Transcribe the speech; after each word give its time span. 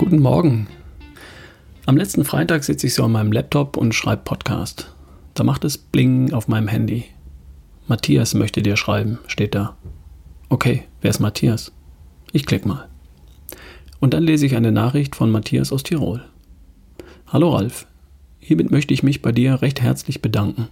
Morgen. 0.00 0.66
Am 1.86 1.96
letzten 1.96 2.24
Freitag 2.24 2.64
sitze 2.64 2.86
ich 2.86 2.94
so 2.94 3.04
an 3.04 3.12
meinem 3.12 3.32
Laptop 3.32 3.76
und 3.76 3.94
schreibe 3.94 4.22
Podcast. 4.22 4.92
Da 5.34 5.44
macht 5.44 5.64
es 5.64 5.78
Bling 5.78 6.32
auf 6.32 6.48
meinem 6.48 6.68
Handy. 6.68 7.04
Matthias 7.86 8.34
möchte 8.34 8.60
dir 8.60 8.76
schreiben, 8.76 9.18
steht 9.28 9.54
da. 9.54 9.76
Okay, 10.48 10.82
wer 11.00 11.10
ist 11.10 11.20
Matthias? 11.20 11.72
Ich 12.32 12.44
klick 12.44 12.66
mal. 12.66 12.88
Und 14.00 14.14
dann 14.14 14.24
lese 14.24 14.46
ich 14.46 14.56
eine 14.56 14.72
Nachricht 14.72 15.16
von 15.16 15.30
Matthias 15.30 15.72
aus 15.72 15.84
Tirol. 15.84 16.22
Hallo 17.28 17.50
Ralf, 17.54 17.86
hiermit 18.40 18.70
möchte 18.70 18.92
ich 18.92 19.02
mich 19.02 19.22
bei 19.22 19.32
dir 19.32 19.62
recht 19.62 19.80
herzlich 19.80 20.20
bedanken. 20.20 20.68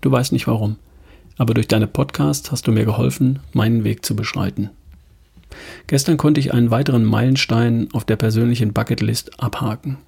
Du 0.00 0.10
weißt 0.10 0.32
nicht 0.32 0.46
warum, 0.46 0.76
aber 1.36 1.54
durch 1.54 1.68
deine 1.68 1.88
Podcast 1.88 2.52
hast 2.52 2.66
du 2.66 2.72
mir 2.72 2.84
geholfen, 2.84 3.40
meinen 3.52 3.84
Weg 3.84 4.04
zu 4.06 4.14
beschreiten. 4.16 4.70
Gestern 5.86 6.16
konnte 6.16 6.40
ich 6.40 6.52
einen 6.52 6.70
weiteren 6.70 7.04
Meilenstein 7.04 7.88
auf 7.92 8.04
der 8.04 8.16
persönlichen 8.16 8.72
Bucketlist 8.72 9.40
abhaken. 9.40 9.98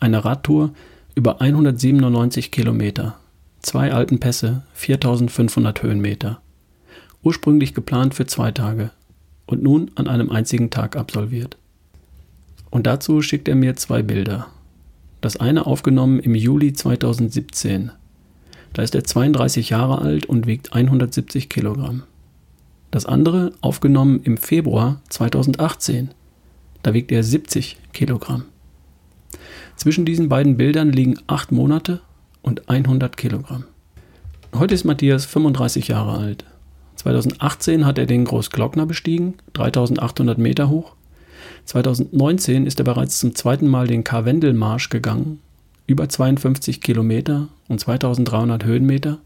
Eine 0.00 0.24
Radtour 0.24 0.72
über 1.14 1.40
197 1.40 2.50
Kilometer, 2.50 3.18
zwei 3.60 3.92
Alpenpässe, 3.92 4.62
4500 4.74 5.82
Höhenmeter. 5.82 6.40
Ursprünglich 7.22 7.74
geplant 7.74 8.14
für 8.14 8.26
zwei 8.26 8.50
Tage 8.50 8.90
und 9.46 9.62
nun 9.62 9.90
an 9.94 10.08
einem 10.08 10.30
einzigen 10.30 10.70
Tag 10.70 10.96
absolviert. 10.96 11.56
Und 12.70 12.86
dazu 12.86 13.20
schickt 13.22 13.48
er 13.48 13.54
mir 13.54 13.76
zwei 13.76 14.02
Bilder. 14.02 14.48
Das 15.20 15.36
eine 15.36 15.66
aufgenommen 15.66 16.18
im 16.18 16.34
Juli 16.34 16.72
2017. 16.72 17.92
Da 18.72 18.82
ist 18.82 18.94
er 18.94 19.04
32 19.04 19.70
Jahre 19.70 20.00
alt 20.00 20.26
und 20.26 20.46
wiegt 20.46 20.72
170 20.72 21.48
Kilogramm. 21.48 22.04
Das 22.92 23.06
andere 23.06 23.52
aufgenommen 23.62 24.20
im 24.22 24.36
Februar 24.36 25.00
2018. 25.08 26.10
Da 26.82 26.92
wiegt 26.92 27.10
er 27.10 27.24
70 27.24 27.78
Kilogramm. 27.94 28.44
Zwischen 29.76 30.04
diesen 30.04 30.28
beiden 30.28 30.58
Bildern 30.58 30.92
liegen 30.92 31.18
acht 31.26 31.52
Monate 31.52 32.02
und 32.42 32.68
100 32.68 33.16
Kilogramm. 33.16 33.64
Heute 34.54 34.74
ist 34.74 34.84
Matthias 34.84 35.24
35 35.24 35.88
Jahre 35.88 36.18
alt. 36.18 36.44
2018 36.96 37.86
hat 37.86 37.96
er 37.96 38.04
den 38.04 38.26
Großglockner 38.26 38.84
bestiegen, 38.84 39.34
3800 39.54 40.36
Meter 40.36 40.68
hoch. 40.68 40.94
2019 41.64 42.66
ist 42.66 42.78
er 42.78 42.84
bereits 42.84 43.18
zum 43.18 43.34
zweiten 43.34 43.68
Mal 43.68 43.86
den 43.86 44.04
Karwendelmarsch 44.04 44.90
gegangen, 44.90 45.40
über 45.86 46.10
52 46.10 46.82
Kilometer 46.82 47.48
und 47.68 47.80
2300 47.80 48.66
Höhenmeter. 48.66 49.18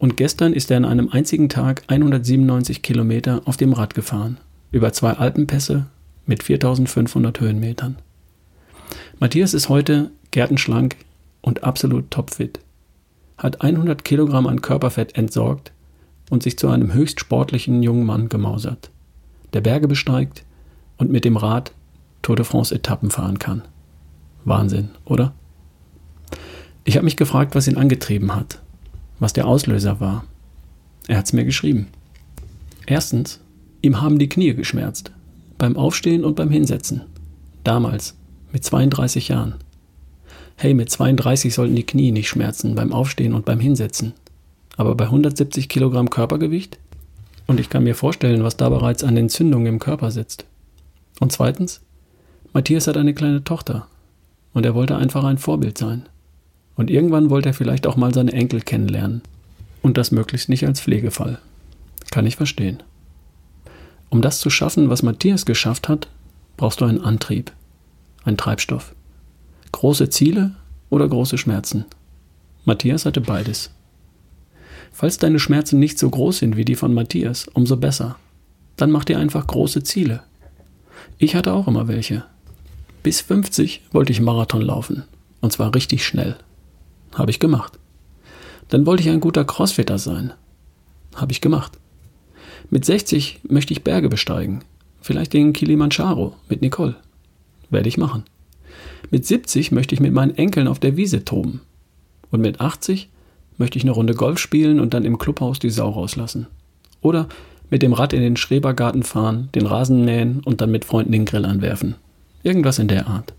Und 0.00 0.16
gestern 0.16 0.54
ist 0.54 0.70
er 0.70 0.78
an 0.78 0.86
einem 0.86 1.10
einzigen 1.10 1.50
Tag 1.50 1.82
197 1.88 2.80
Kilometer 2.80 3.42
auf 3.44 3.58
dem 3.58 3.74
Rad 3.74 3.94
gefahren, 3.94 4.38
über 4.72 4.94
zwei 4.94 5.12
Alpenpässe 5.12 5.88
mit 6.24 6.42
4500 6.42 7.38
Höhenmetern. 7.38 7.96
Matthias 9.18 9.52
ist 9.52 9.68
heute 9.68 10.10
gärtenschlank 10.30 10.96
und 11.42 11.64
absolut 11.64 12.10
topfit, 12.10 12.60
hat 13.36 13.60
100 13.60 14.02
Kilogramm 14.02 14.46
an 14.46 14.62
Körperfett 14.62 15.18
entsorgt 15.18 15.70
und 16.30 16.42
sich 16.42 16.58
zu 16.58 16.68
einem 16.68 16.94
höchst 16.94 17.20
sportlichen 17.20 17.82
jungen 17.82 18.06
Mann 18.06 18.30
gemausert, 18.30 18.90
der 19.52 19.60
Berge 19.60 19.86
besteigt 19.86 20.44
und 20.96 21.10
mit 21.12 21.26
dem 21.26 21.36
Rad 21.36 21.72
Tour 22.22 22.36
de 22.36 22.46
France 22.46 22.74
Etappen 22.74 23.10
fahren 23.10 23.38
kann. 23.38 23.62
Wahnsinn, 24.46 24.88
oder? 25.04 25.34
Ich 26.84 26.96
habe 26.96 27.04
mich 27.04 27.18
gefragt, 27.18 27.54
was 27.54 27.68
ihn 27.68 27.76
angetrieben 27.76 28.34
hat 28.34 28.62
was 29.20 29.32
der 29.32 29.46
Auslöser 29.46 30.00
war. 30.00 30.24
Er 31.06 31.18
hat 31.18 31.26
es 31.26 31.32
mir 31.32 31.44
geschrieben. 31.44 31.86
Erstens, 32.86 33.40
ihm 33.82 34.00
haben 34.00 34.18
die 34.18 34.28
Knie 34.28 34.54
geschmerzt. 34.54 35.12
Beim 35.58 35.76
Aufstehen 35.76 36.24
und 36.24 36.36
beim 36.36 36.50
Hinsetzen. 36.50 37.02
Damals, 37.62 38.16
mit 38.52 38.64
32 38.64 39.28
Jahren. 39.28 39.54
Hey, 40.56 40.74
mit 40.74 40.90
32 40.90 41.54
sollten 41.54 41.76
die 41.76 41.86
Knie 41.86 42.10
nicht 42.10 42.28
schmerzen 42.28 42.74
beim 42.74 42.92
Aufstehen 42.92 43.34
und 43.34 43.44
beim 43.44 43.60
Hinsetzen. 43.60 44.14
Aber 44.76 44.94
bei 44.94 45.04
170 45.04 45.68
Kilogramm 45.68 46.10
Körpergewicht? 46.10 46.78
Und 47.46 47.60
ich 47.60 47.68
kann 47.68 47.84
mir 47.84 47.94
vorstellen, 47.94 48.44
was 48.44 48.56
da 48.56 48.68
bereits 48.68 49.04
an 49.04 49.16
Entzündungen 49.16 49.66
im 49.66 49.78
Körper 49.78 50.10
sitzt. 50.10 50.44
Und 51.18 51.32
zweitens, 51.32 51.80
Matthias 52.52 52.86
hat 52.86 52.96
eine 52.96 53.14
kleine 53.14 53.44
Tochter. 53.44 53.86
Und 54.52 54.66
er 54.66 54.74
wollte 54.74 54.96
einfach 54.96 55.24
ein 55.24 55.38
Vorbild 55.38 55.78
sein. 55.78 56.08
Und 56.80 56.90
irgendwann 56.90 57.28
wollte 57.28 57.50
er 57.50 57.52
vielleicht 57.52 57.86
auch 57.86 57.96
mal 57.96 58.14
seine 58.14 58.32
Enkel 58.32 58.62
kennenlernen. 58.62 59.20
Und 59.82 59.98
das 59.98 60.12
möglichst 60.12 60.48
nicht 60.48 60.66
als 60.66 60.80
Pflegefall. 60.80 61.38
Kann 62.10 62.24
ich 62.24 62.36
verstehen. 62.36 62.82
Um 64.08 64.22
das 64.22 64.40
zu 64.40 64.48
schaffen, 64.48 64.88
was 64.88 65.02
Matthias 65.02 65.44
geschafft 65.44 65.90
hat, 65.90 66.08
brauchst 66.56 66.80
du 66.80 66.86
einen 66.86 67.02
Antrieb, 67.02 67.52
einen 68.24 68.38
Treibstoff. 68.38 68.94
Große 69.72 70.08
Ziele 70.08 70.52
oder 70.88 71.06
große 71.06 71.36
Schmerzen. 71.36 71.84
Matthias 72.64 73.04
hatte 73.04 73.20
beides. 73.20 73.70
Falls 74.90 75.18
deine 75.18 75.38
Schmerzen 75.38 75.78
nicht 75.80 75.98
so 75.98 76.08
groß 76.08 76.38
sind 76.38 76.56
wie 76.56 76.64
die 76.64 76.76
von 76.76 76.94
Matthias, 76.94 77.46
umso 77.46 77.76
besser. 77.76 78.16
Dann 78.76 78.90
mach 78.90 79.04
dir 79.04 79.18
einfach 79.18 79.46
große 79.46 79.82
Ziele. 79.82 80.22
Ich 81.18 81.34
hatte 81.34 81.52
auch 81.52 81.68
immer 81.68 81.88
welche. 81.88 82.24
Bis 83.02 83.20
50 83.20 83.82
wollte 83.92 84.12
ich 84.12 84.22
Marathon 84.22 84.62
laufen. 84.62 85.04
Und 85.42 85.52
zwar 85.52 85.74
richtig 85.74 86.06
schnell. 86.06 86.38
Habe 87.14 87.30
ich 87.30 87.38
gemacht. 87.38 87.78
Dann 88.68 88.86
wollte 88.86 89.02
ich 89.02 89.08
ein 89.08 89.20
guter 89.20 89.44
Crossfitter 89.44 89.98
sein. 89.98 90.32
Habe 91.14 91.32
ich 91.32 91.40
gemacht. 91.40 91.78
Mit 92.70 92.84
60 92.84 93.40
möchte 93.48 93.72
ich 93.72 93.82
Berge 93.82 94.08
besteigen. 94.08 94.62
Vielleicht 95.00 95.32
den 95.32 95.52
Kilimanjaro 95.52 96.34
mit 96.48 96.62
Nicole. 96.62 96.94
Werde 97.70 97.88
ich 97.88 97.98
machen. 97.98 98.24
Mit 99.10 99.26
70 99.26 99.72
möchte 99.72 99.94
ich 99.94 100.00
mit 100.00 100.12
meinen 100.12 100.36
Enkeln 100.36 100.68
auf 100.68 100.78
der 100.78 100.96
Wiese 100.96 101.24
toben. 101.24 101.62
Und 102.30 102.40
mit 102.40 102.60
80 102.60 103.08
möchte 103.58 103.78
ich 103.78 103.84
eine 103.84 103.92
Runde 103.92 104.14
Golf 104.14 104.38
spielen 104.38 104.78
und 104.78 104.94
dann 104.94 105.04
im 105.04 105.18
Clubhaus 105.18 105.58
die 105.58 105.70
Sau 105.70 105.90
rauslassen. 105.90 106.46
Oder 107.00 107.28
mit 107.70 107.82
dem 107.82 107.92
Rad 107.92 108.12
in 108.12 108.20
den 108.20 108.36
Schrebergarten 108.36 109.02
fahren, 109.02 109.48
den 109.54 109.66
Rasen 109.66 110.04
mähen 110.04 110.40
und 110.44 110.60
dann 110.60 110.70
mit 110.70 110.84
Freunden 110.84 111.12
den 111.12 111.24
Grill 111.24 111.44
anwerfen. 111.44 111.94
Irgendwas 112.42 112.78
in 112.78 112.88
der 112.88 113.06
Art. 113.06 113.32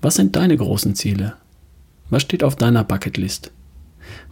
Was 0.00 0.14
sind 0.14 0.36
deine 0.36 0.56
großen 0.56 0.94
Ziele? 0.94 1.34
Was 2.10 2.22
steht 2.22 2.42
auf 2.42 2.56
deiner 2.56 2.84
Bucketlist? 2.84 3.52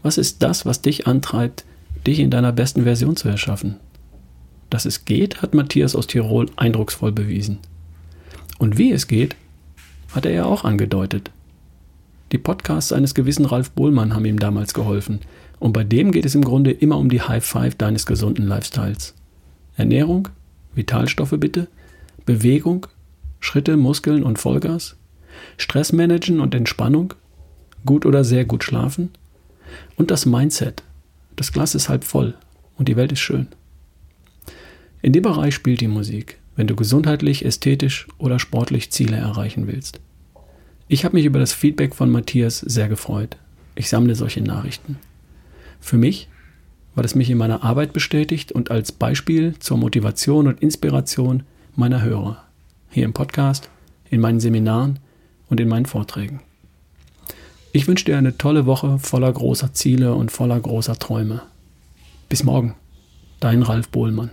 Was 0.02 0.18
ist 0.18 0.42
das, 0.42 0.64
was 0.64 0.82
dich 0.82 1.06
antreibt, 1.06 1.64
dich 2.06 2.20
in 2.20 2.30
deiner 2.30 2.52
besten 2.52 2.84
Version 2.84 3.16
zu 3.16 3.28
erschaffen? 3.28 3.76
Dass 4.70 4.86
es 4.86 5.04
geht, 5.04 5.42
hat 5.42 5.54
Matthias 5.54 5.94
aus 5.94 6.06
Tirol 6.06 6.50
eindrucksvoll 6.56 7.12
bewiesen. 7.12 7.58
Und 8.58 8.78
wie 8.78 8.92
es 8.92 9.06
geht, 9.06 9.36
hat 10.14 10.26
er 10.26 10.32
ja 10.32 10.44
auch 10.44 10.64
angedeutet. 10.64 11.30
Die 12.32 12.38
Podcasts 12.38 12.92
eines 12.92 13.14
gewissen 13.14 13.44
Ralf 13.44 13.70
Bohlmann 13.70 14.14
haben 14.14 14.24
ihm 14.24 14.38
damals 14.38 14.74
geholfen. 14.74 15.20
Und 15.58 15.72
bei 15.72 15.84
dem 15.84 16.10
geht 16.10 16.24
es 16.24 16.34
im 16.34 16.42
Grunde 16.42 16.70
immer 16.70 16.98
um 16.98 17.08
die 17.08 17.22
High 17.22 17.44
Five 17.44 17.76
deines 17.76 18.04
gesunden 18.04 18.46
Lifestyles. 18.46 19.14
Ernährung, 19.76 20.28
Vitalstoffe 20.74 21.34
bitte, 21.38 21.68
Bewegung, 22.24 22.86
Schritte, 23.40 23.76
Muskeln 23.76 24.24
und 24.24 24.38
Vollgas, 24.38 24.96
Stressmanagen 25.56 26.40
und 26.40 26.54
Entspannung, 26.54 27.14
gut 27.86 28.04
oder 28.04 28.24
sehr 28.24 28.44
gut 28.44 28.64
schlafen 28.64 29.10
und 29.96 30.10
das 30.10 30.26
Mindset. 30.26 30.82
Das 31.36 31.52
Glas 31.52 31.74
ist 31.74 31.88
halb 31.88 32.04
voll 32.04 32.34
und 32.76 32.88
die 32.88 32.96
Welt 32.96 33.12
ist 33.12 33.20
schön. 33.20 33.48
In 35.02 35.12
dem 35.12 35.22
Bereich 35.22 35.54
spielt 35.54 35.80
die 35.80 35.88
Musik, 35.88 36.38
wenn 36.56 36.66
du 36.66 36.74
gesundheitlich, 36.74 37.44
ästhetisch 37.44 38.08
oder 38.18 38.38
sportlich 38.38 38.90
Ziele 38.90 39.16
erreichen 39.16 39.66
willst. 39.66 40.00
Ich 40.88 41.04
habe 41.04 41.16
mich 41.16 41.24
über 41.24 41.38
das 41.38 41.52
Feedback 41.52 41.94
von 41.94 42.10
Matthias 42.10 42.60
sehr 42.60 42.88
gefreut. 42.88 43.36
Ich 43.74 43.88
sammle 43.88 44.14
solche 44.14 44.40
Nachrichten. 44.40 44.98
Für 45.80 45.96
mich, 45.96 46.28
weil 46.94 47.04
es 47.04 47.14
mich 47.14 47.28
in 47.28 47.38
meiner 47.38 47.62
Arbeit 47.62 47.92
bestätigt 47.92 48.52
und 48.52 48.70
als 48.70 48.90
Beispiel 48.90 49.54
zur 49.58 49.76
Motivation 49.76 50.48
und 50.48 50.62
Inspiration 50.62 51.42
meiner 51.74 52.02
Hörer. 52.02 52.42
Hier 52.90 53.04
im 53.04 53.12
Podcast, 53.12 53.68
in 54.10 54.20
meinen 54.20 54.40
Seminaren 54.40 54.98
und 55.48 55.60
in 55.60 55.68
meinen 55.68 55.86
Vorträgen. 55.86 56.40
Ich 57.76 57.86
wünsche 57.86 58.06
dir 58.06 58.16
eine 58.16 58.38
tolle 58.38 58.64
Woche 58.64 58.98
voller 58.98 59.30
großer 59.30 59.74
Ziele 59.74 60.14
und 60.14 60.32
voller 60.32 60.58
großer 60.58 60.98
Träume. 60.98 61.42
Bis 62.30 62.42
morgen, 62.42 62.74
dein 63.38 63.60
Ralf 63.62 63.90
Bohlmann. 63.90 64.30